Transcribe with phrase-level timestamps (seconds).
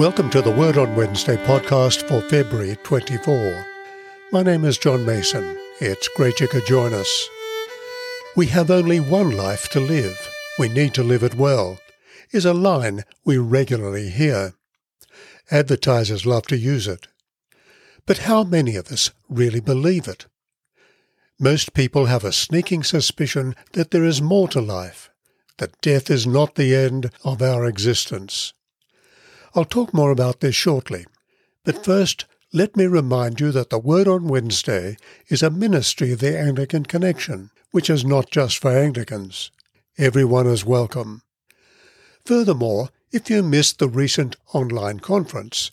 [0.00, 3.66] Welcome to the Word on Wednesday podcast for February 24.
[4.32, 5.58] My name is John Mason.
[5.78, 7.28] It's great you could join us.
[8.34, 10.18] We have only one life to live.
[10.58, 11.78] We need to live it well,
[12.30, 14.54] is a line we regularly hear.
[15.50, 17.06] Advertisers love to use it.
[18.06, 20.24] But how many of us really believe it?
[21.38, 25.10] Most people have a sneaking suspicion that there is more to life,
[25.58, 28.54] that death is not the end of our existence.
[29.54, 31.06] I'll talk more about this shortly.
[31.64, 34.96] But first, let me remind you that the Word on Wednesday
[35.28, 39.50] is a ministry of the Anglican Connection, which is not just for Anglicans.
[39.98, 41.22] Everyone is welcome.
[42.24, 45.70] Furthermore, if you missed the recent online conference,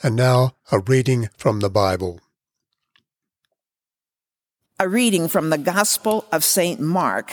[0.00, 2.20] And now, a reading from the Bible.
[4.78, 6.78] A reading from the Gospel of St.
[6.78, 7.32] Mark,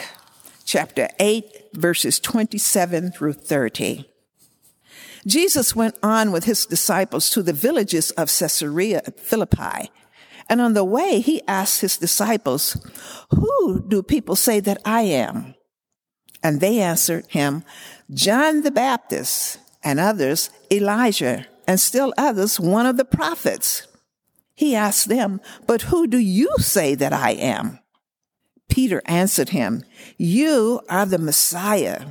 [0.63, 4.09] chapter 8, verses 27 through 30.
[5.27, 9.91] Jesus went on with his disciples to the villages of Caesarea Philippi.
[10.47, 12.77] And on the way, he asked his disciples,
[13.31, 15.54] Who do people say that I am?
[16.45, 17.63] And they answered him,
[18.13, 23.87] John the Baptist, and others, Elijah, and still others, one of the prophets.
[24.53, 27.79] He asked them, But who do you say that I am?
[28.69, 29.83] Peter answered him,
[30.19, 32.09] You are the Messiah.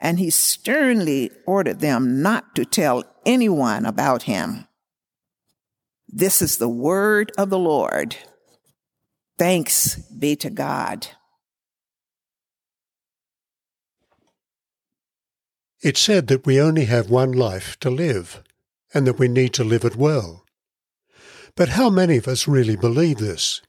[0.00, 4.66] And he sternly ordered them not to tell anyone about him.
[6.08, 8.16] This is the word of the Lord.
[9.38, 11.06] Thanks be to God.
[15.82, 18.40] It's said that we only have one life to live,
[18.94, 20.44] and that we need to live it well.
[21.56, 23.60] But how many of us really believe this?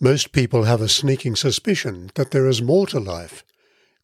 [0.00, 3.44] Most people have a sneaking suspicion that there is more to life,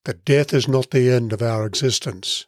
[0.05, 2.45] that death is not the end of our existence.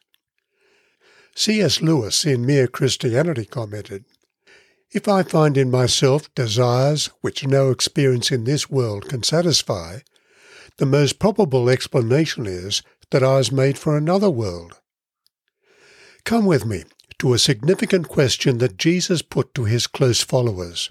[1.35, 1.81] C.S.
[1.81, 4.05] Lewis in Mere Christianity commented,
[4.93, 10.01] If I find in myself desires which no experience in this world can satisfy,
[10.77, 14.81] the most probable explanation is that I was made for another world.
[16.25, 16.85] Come with me
[17.19, 20.91] to a significant question that Jesus put to his close followers.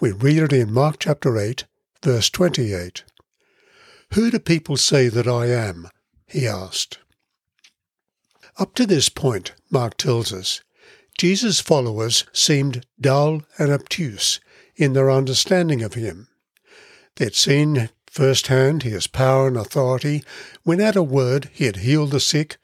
[0.00, 1.64] We read it in Mark chapter 8,
[2.02, 3.04] verse 28.
[4.14, 5.88] Who do people say that I am?
[6.26, 6.98] he asked.
[8.58, 10.62] Up to this point, Mark tells us,
[11.18, 14.40] Jesus' followers seemed dull and obtuse
[14.76, 16.28] in their understanding of him.
[17.16, 20.24] They'd seen firsthand his power and authority,
[20.62, 22.56] when at a word he had healed the sick,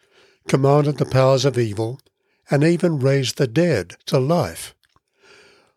[0.48, 2.00] commanded the powers of evil,
[2.50, 4.74] and even raised the dead to life.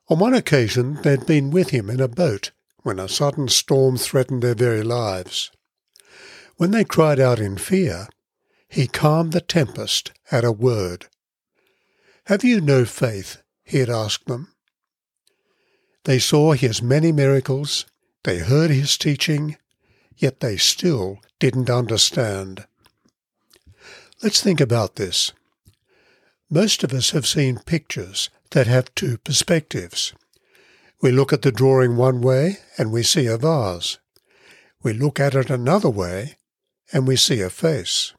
[0.08, 2.52] On one occasion they had been with him in a boat
[2.84, 5.52] when a sudden storm threatened their very lives.
[6.56, 8.08] When they cried out in fear,
[8.70, 11.08] he calmed the tempest at a word.
[12.28, 13.42] Have you no faith?
[13.66, 14.54] he had asked them.
[16.06, 17.86] They saw his many miracles,
[18.24, 19.58] they heard his teaching,
[20.18, 22.66] yet they still didn't understand.
[24.24, 25.34] Let's think about this.
[26.50, 30.14] Most of us have seen pictures that have two perspectives.
[31.02, 33.98] We look at the drawing one way and we see a vase.
[34.82, 36.38] We look at it another way
[36.94, 38.14] and we see a face.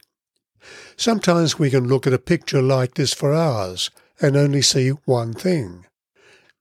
[0.96, 3.90] Sometimes we can look at a picture like this for hours
[4.20, 5.86] and only see one thing.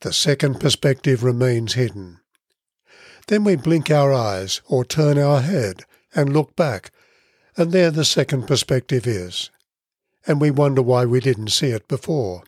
[0.02, 2.20] The second perspective remains hidden.
[3.28, 5.82] Then we blink our eyes or turn our head
[6.14, 6.92] and look back,
[7.58, 9.50] and there the second perspective is,
[10.28, 12.44] and we wonder why we didn't see it before.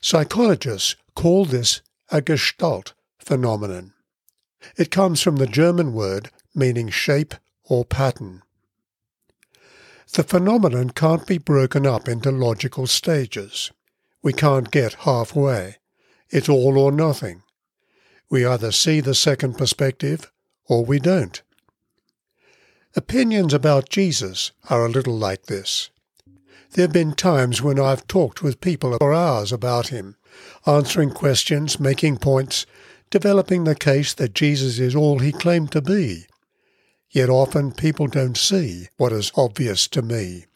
[0.00, 1.80] Psychologists call this
[2.10, 3.94] a Gestalt phenomenon.
[4.76, 7.34] It comes from the German word meaning shape
[7.64, 8.42] or pattern.
[10.12, 13.72] The phenomenon can't be broken up into logical stages.
[14.22, 15.76] We can't get halfway.
[16.30, 17.43] It's all or nothing.
[18.30, 20.30] We either see the second perspective
[20.66, 21.42] or we don't.
[22.96, 25.90] Opinions about Jesus are a little like this.
[26.72, 30.16] There have been times when I've talked with people for hours about him,
[30.66, 32.66] answering questions, making points,
[33.10, 36.26] developing the case that Jesus is all he claimed to be.
[37.10, 40.46] Yet often people don't see what is obvious to me.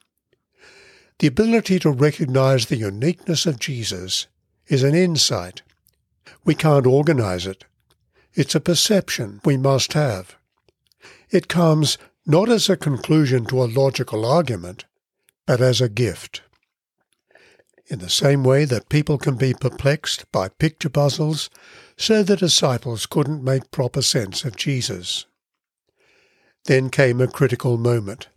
[1.21, 4.27] The ability to recognize the uniqueness of Jesus
[4.67, 5.63] is an insight
[6.45, 7.65] we can't organize it.
[8.35, 10.37] It's a perception we must have.
[11.31, 14.85] It comes not as a conclusion to a logical argument,
[15.47, 16.43] but as a gift.
[17.87, 21.49] In the same way that people can be perplexed by picture puzzles,
[21.97, 25.25] so the disciples couldn't make proper sense of Jesus.
[26.67, 28.29] Then came a critical moment.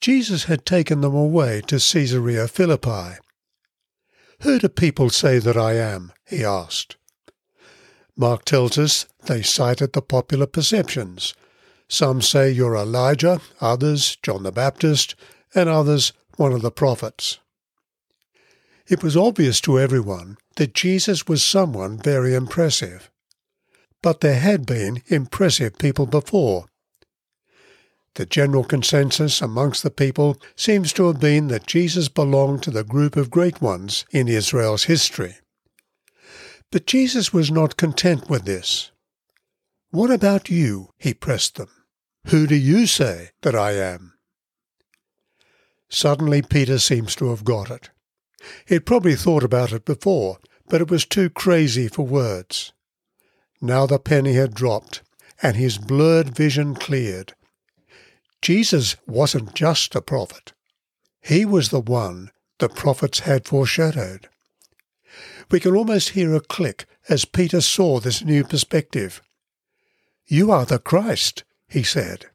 [0.00, 3.18] Jesus had taken them away to Caesarea Philippi.
[4.42, 6.12] Who do people say that I am?
[6.28, 6.96] he asked.
[8.16, 11.34] Mark tells us they cited the popular perceptions.
[11.88, 15.14] Some say you're Elijah, others John the Baptist,
[15.54, 17.38] and others one of the prophets.
[18.86, 23.10] It was obvious to everyone that Jesus was someone very impressive.
[24.02, 26.66] But there had been impressive people before.
[28.14, 32.84] The general consensus amongst the people seems to have been that Jesus belonged to the
[32.84, 35.36] group of great ones in Israel's history.
[36.70, 38.92] But Jesus was not content with this.
[39.90, 40.90] What about you?
[40.98, 41.70] he pressed them.
[42.28, 44.14] Who do you say that I am?
[45.88, 47.90] Suddenly Peter seems to have got it.
[48.66, 50.38] He'd probably thought about it before,
[50.68, 52.72] but it was too crazy for words.
[53.60, 55.02] Now the penny had dropped,
[55.42, 57.34] and his blurred vision cleared.
[58.44, 60.52] Jesus wasn't just a prophet.
[61.22, 64.28] He was the one the prophets had foreshadowed.
[65.50, 69.22] We can almost hear a click as Peter saw this new perspective.
[70.26, 72.26] You are the Christ, he said.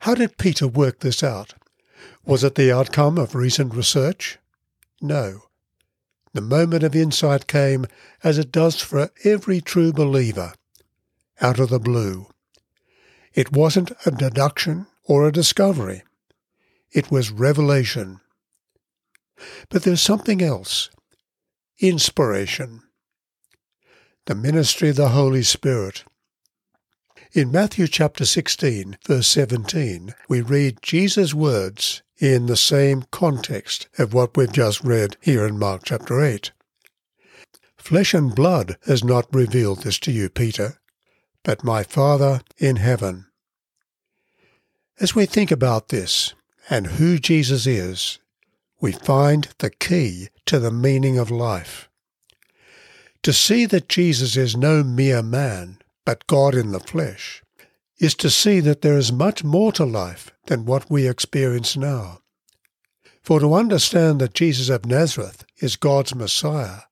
[0.00, 1.54] How did Peter work this out?
[2.24, 4.40] Was it the outcome of recent research?
[5.00, 5.42] No.
[6.32, 7.86] The moment of insight came,
[8.24, 10.54] as it does for every true believer,
[11.40, 12.26] out of the blue.
[13.34, 16.02] It wasn't a deduction or a discovery.
[16.92, 18.20] It was revelation.
[19.68, 20.90] But there's something else
[21.78, 22.82] inspiration.
[24.24, 26.04] The ministry of the Holy Spirit.
[27.32, 34.14] In Matthew chapter 16, verse 17, we read Jesus' words in the same context of
[34.14, 36.50] what we've just read here in Mark chapter 8.
[37.76, 40.78] Flesh and blood has not revealed this to you, Peter,
[41.44, 43.26] but my Father in heaven.
[44.98, 46.32] As we think about this
[46.70, 48.18] and who Jesus is,
[48.80, 51.90] we find the key to the meaning of life.
[53.22, 57.42] To see that Jesus is no mere man, but God in the flesh,
[57.98, 62.20] is to see that there is much more to life than what we experience now.
[63.22, 66.82] For to understand that Jesus of Nazareth is God's Messiah,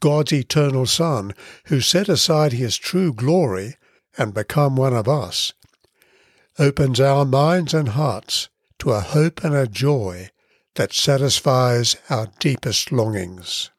[0.00, 1.32] God's eternal Son,
[1.66, 3.76] who set aside his true glory
[4.18, 5.54] and become one of us,
[6.58, 10.28] opens our minds and hearts to a hope and a joy
[10.74, 13.70] that satisfies our deepest longings.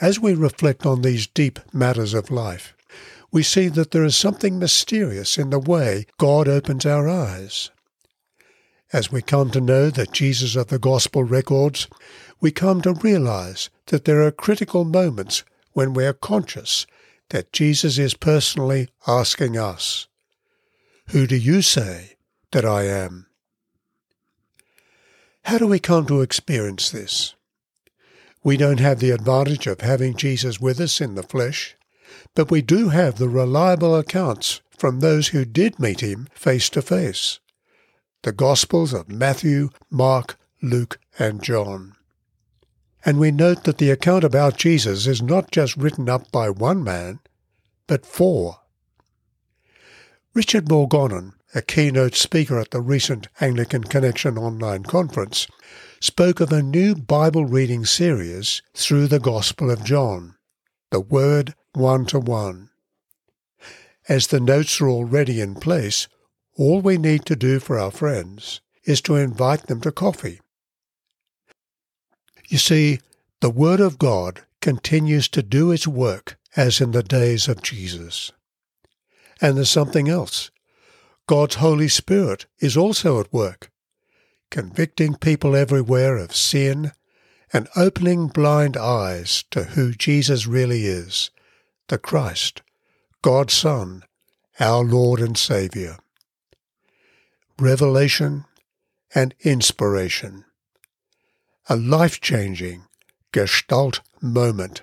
[0.00, 2.74] As we reflect on these deep matters of life,
[3.30, 7.70] we see that there is something mysterious in the way God opens our eyes.
[8.92, 11.88] As we come to know the Jesus of the Gospel records,
[12.40, 16.86] we come to realize that there are critical moments when we are conscious
[17.30, 20.06] that Jesus is personally asking us,
[21.12, 22.16] Who do you say
[22.52, 23.28] that I am?
[25.44, 27.34] How do we come to experience this?
[28.44, 31.76] We don't have the advantage of having Jesus with us in the flesh,
[32.34, 36.82] but we do have the reliable accounts from those who did meet him face to
[36.82, 37.40] face.
[38.22, 41.94] The Gospels of Matthew, Mark, Luke, and John.
[43.02, 46.84] And we note that the account about Jesus is not just written up by one
[46.84, 47.20] man,
[47.86, 48.58] but four.
[50.34, 55.46] Richard Borgonon, a keynote speaker at the recent Anglican Connection online conference,
[56.00, 60.34] spoke of a new Bible reading series through the Gospel of John,
[60.90, 62.68] the Word one to one.
[64.06, 66.08] As the notes are already in place,
[66.56, 70.40] all we need to do for our friends is to invite them to coffee.
[72.48, 73.00] You see,
[73.40, 78.30] the Word of God continues to do its work as in the days of Jesus.
[79.40, 80.50] And there's something else.
[81.26, 83.70] God's Holy Spirit is also at work,
[84.50, 86.92] convicting people everywhere of sin
[87.52, 91.30] and opening blind eyes to who Jesus really is
[91.88, 92.62] the Christ,
[93.22, 94.02] God's Son,
[94.60, 95.96] our Lord and Saviour.
[97.58, 98.44] Revelation
[99.14, 100.44] and inspiration.
[101.68, 102.84] A life changing
[103.32, 104.82] Gestalt moment.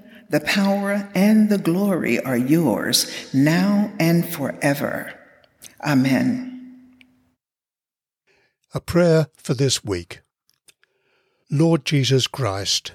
[0.31, 5.13] the power and the glory are yours now and forever.
[5.85, 6.47] Amen.
[8.73, 10.21] A prayer for this week.
[11.49, 12.93] Lord Jesus Christ,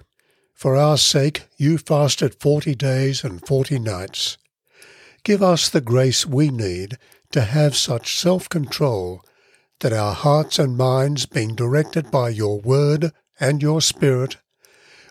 [0.54, 4.38] for our sake you fasted forty days and forty nights.
[5.22, 6.96] Give us the grace we need
[7.32, 9.22] to have such self control
[9.80, 14.38] that our hearts and minds, being directed by your word and your spirit,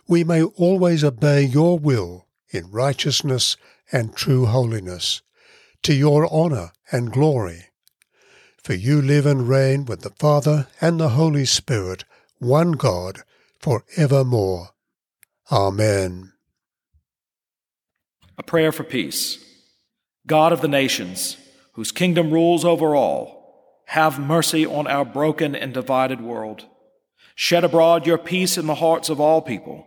[0.08, 3.58] we may always obey your will in righteousness
[3.92, 5.22] and true holiness,
[5.84, 7.66] to your honour and glory.
[8.64, 12.04] For you live and reign with the Father and the Holy Spirit,
[12.40, 13.20] one God,
[13.60, 14.70] for evermore.
[15.52, 16.34] Amen.
[18.38, 19.44] A prayer for peace.
[20.28, 21.38] God of the nations,
[21.74, 26.66] whose kingdom rules over all, have mercy on our broken and divided world.
[27.36, 29.86] Shed abroad your peace in the hearts of all people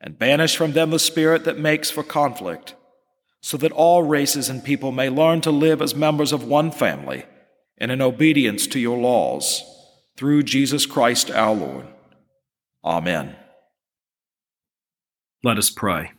[0.00, 2.74] and banish from them the spirit that makes for conflict,
[3.40, 7.24] so that all races and people may learn to live as members of one family
[7.78, 9.62] and in obedience to your laws,
[10.16, 11.86] through Jesus Christ our Lord.
[12.84, 13.36] Amen.
[15.42, 16.12] Let us pray.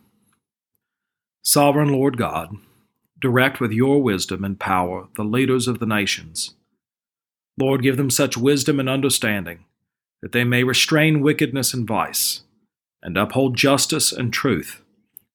[1.42, 2.58] Sovereign Lord God,
[3.22, 6.56] direct with your wisdom and power the leaders of the nations.
[7.58, 9.66] Lord, give them such wisdom and understanding
[10.22, 12.42] that they may restrain wickedness and vice
[13.06, 14.82] and uphold justice and truth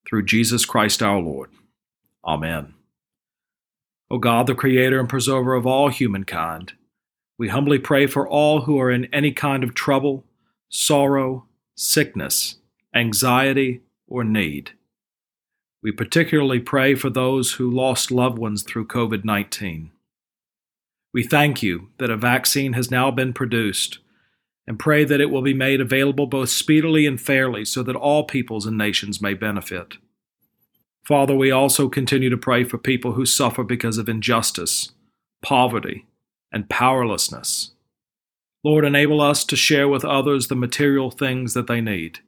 [0.05, 1.51] through Jesus Christ our Lord.
[2.25, 2.75] Amen.
[4.11, 6.73] O God, the Creator and Preserver of all humankind,
[7.39, 10.25] we humbly pray for all who are in any kind of trouble,
[10.69, 11.47] sorrow,
[11.77, 12.57] sickness,
[12.93, 14.73] anxiety, or need.
[15.81, 19.93] We particularly pray for those who lost loved ones through COVID 19.
[21.15, 24.01] We thank you that a vaccine has now been produced
[24.71, 28.23] and pray that it will be made available both speedily and fairly so that all
[28.23, 29.97] peoples and nations may benefit.
[31.03, 34.93] Father, we also continue to pray for people who suffer because of injustice,
[35.43, 36.07] poverty,
[36.53, 37.73] and powerlessness.
[38.63, 42.21] Lord, enable us to share with others the material things that they need.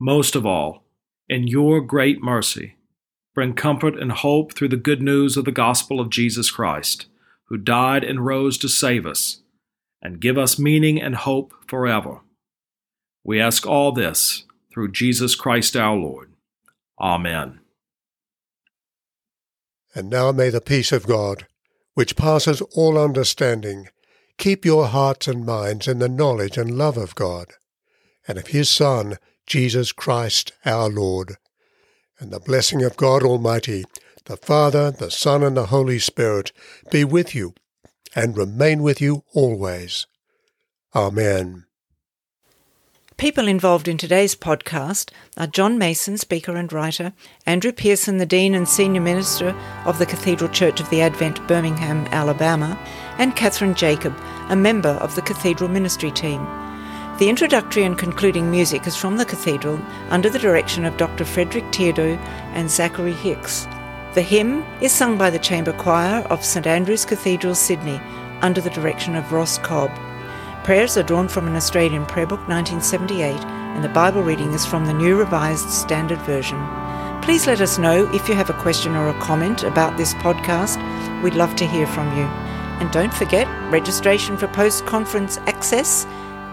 [0.00, 0.82] Most of all,
[1.28, 2.78] in your great mercy,
[3.32, 7.06] bring comfort and hope through the good news of the gospel of Jesus Christ,
[7.44, 9.42] who died and rose to save us
[10.02, 12.20] and give us meaning and hope forever.
[13.24, 16.32] We ask all this through Jesus Christ our Lord.
[16.98, 17.60] Amen.
[19.94, 21.46] And now may the peace of God,
[21.94, 23.88] which passes all understanding,
[24.38, 27.48] keep your hearts and minds in the knowledge and love of God,
[28.28, 29.16] and of His Son,
[29.46, 31.36] Jesus Christ our Lord.
[32.18, 33.84] And the blessing of God Almighty,
[34.26, 36.52] the Father, the Son, and the Holy Spirit
[36.90, 37.54] be with you
[38.14, 40.06] and remain with you always.
[40.94, 41.64] Amen.
[43.20, 47.12] People involved in today's podcast are John Mason, speaker and writer,
[47.44, 49.50] Andrew Pearson, the Dean and Senior Minister
[49.84, 52.78] of the Cathedral Church of the Advent, Birmingham, Alabama,
[53.18, 56.42] and Catherine Jacob, a member of the Cathedral Ministry team.
[57.18, 61.26] The introductory and concluding music is from the Cathedral under the direction of Dr.
[61.26, 62.16] Frederick Teardo
[62.54, 63.66] and Zachary Hicks.
[64.14, 68.00] The hymn is sung by the Chamber Choir of St Andrew's Cathedral, Sydney,
[68.40, 69.92] under the direction of Ross Cobb.
[70.64, 74.84] Prayers are drawn from an Australian Prayer Book 1978, and the Bible reading is from
[74.84, 76.58] the New Revised Standard Version.
[77.22, 80.82] Please let us know if you have a question or a comment about this podcast.
[81.22, 82.24] We'd love to hear from you.
[82.80, 86.04] And don't forget, registration for post conference access